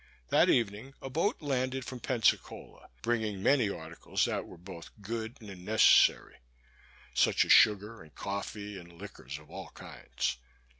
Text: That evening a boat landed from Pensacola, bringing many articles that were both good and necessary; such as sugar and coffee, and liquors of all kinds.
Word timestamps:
That 0.29 0.49
evening 0.49 0.95
a 0.99 1.11
boat 1.11 1.43
landed 1.43 1.85
from 1.85 1.99
Pensacola, 1.99 2.89
bringing 3.03 3.43
many 3.43 3.69
articles 3.69 4.25
that 4.25 4.47
were 4.47 4.57
both 4.57 4.89
good 4.99 5.37
and 5.39 5.63
necessary; 5.63 6.37
such 7.13 7.45
as 7.45 7.51
sugar 7.51 8.01
and 8.01 8.15
coffee, 8.15 8.79
and 8.79 8.91
liquors 8.93 9.37
of 9.37 9.51
all 9.51 9.69
kinds. 9.75 10.37